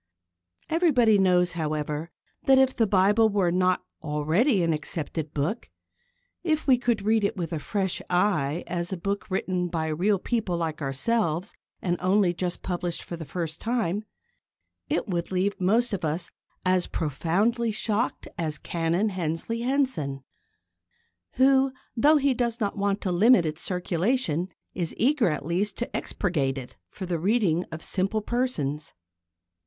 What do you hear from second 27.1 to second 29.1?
reading of simple persons.